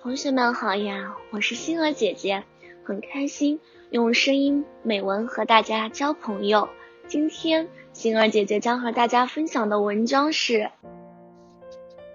[0.00, 2.44] 同学们好呀，我是星儿姐姐，
[2.84, 3.58] 很开心
[3.90, 6.68] 用声音美文和大家交朋友。
[7.08, 10.70] 今天星儿姐姐将和大家分享的文章是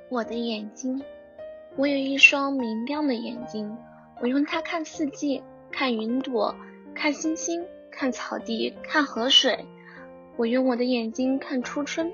[0.09, 1.03] 我的眼睛。
[1.75, 3.77] 我有一双明亮的眼睛，
[4.21, 6.55] 我用它看四季，看云朵，
[6.95, 9.65] 看星星，看草地，看河水。
[10.37, 12.13] 我用我的眼睛看初春。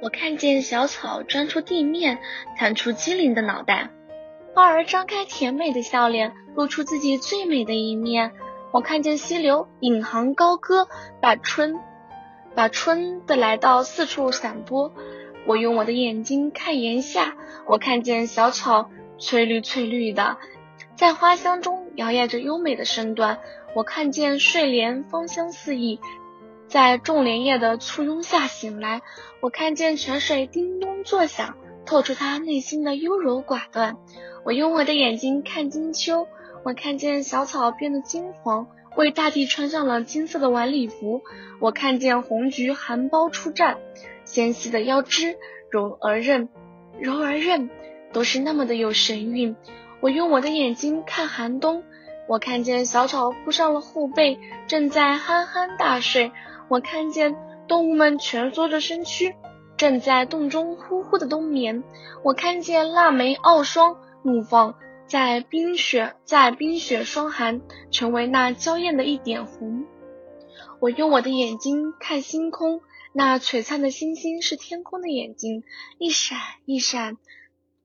[0.00, 2.20] 我看见小草钻出地面，
[2.56, 3.90] 探出机灵的脑袋；
[4.58, 8.32] 花儿张开甜美的笑脸，露出自己最美的一面。
[8.72, 10.88] 我看见溪流引吭高歌，
[11.22, 11.78] 把春，
[12.56, 14.92] 把春的来到四处散播。
[15.46, 17.36] 我用我的眼睛看檐下，
[17.68, 20.38] 我看见小草翠绿翠绿的，
[20.96, 23.38] 在花香中摇曳着优美的身段。
[23.76, 26.00] 我看见睡莲芳香四溢。
[26.66, 29.02] 在众莲叶的簇拥下醒来，
[29.40, 31.56] 我看见泉水叮咚作响，
[31.86, 33.96] 透出他内心的优柔寡断。
[34.44, 36.26] 我用我的眼睛看金秋，
[36.64, 41.22] 我看见小草变得金黄，为大地穿上了金色的晚礼服。
[41.60, 43.76] 我看见红菊含苞出绽，
[44.24, 45.36] 纤细的腰肢
[45.70, 46.48] 柔而韧，
[46.98, 47.68] 柔而韧，
[48.12, 49.56] 都是那么的有神韵。
[50.00, 51.82] 我用我的眼睛看寒冬，
[52.28, 56.30] 我看见小草铺上了厚被，正在酣酣大睡。
[56.68, 57.34] 我看见
[57.66, 59.34] 动物们蜷缩着身躯，
[59.76, 61.82] 正在洞中呼呼的冬眠。
[62.22, 64.74] 我看见腊梅傲霜怒放，
[65.06, 69.86] 在冰雪在冰雪霜寒，成为那娇艳的一点红。
[70.80, 72.80] 我用我的眼睛看星空，
[73.12, 75.62] 那璀璨的星星是天空的眼睛，
[75.98, 77.16] 一闪一闪，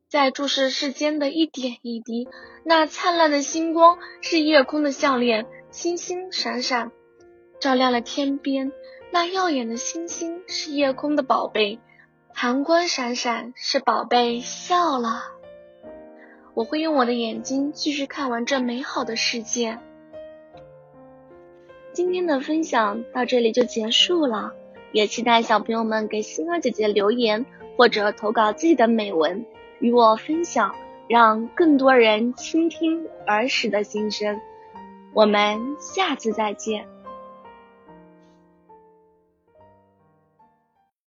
[0.09, 2.28] 在注视世间的一点一滴。
[2.66, 6.92] 那灿烂的星光是夜空的项链，星星闪闪。
[7.59, 8.72] 照亮了天边，
[9.11, 11.80] 那耀眼的星星是夜空的宝贝，
[12.34, 15.23] 寒光闪闪，是宝贝笑了。
[16.53, 19.79] 我会用我的眼睛继续看完这美好的世界。
[21.91, 24.53] 今天的分享到这里就结束了，
[24.92, 27.45] 也期待小朋友们给星儿姐姐留言
[27.77, 29.45] 或者投稿自己的美文
[29.80, 30.75] 与我分享，
[31.08, 34.39] 让更多人倾听儿时的心声。
[35.13, 36.87] 我们下次再见。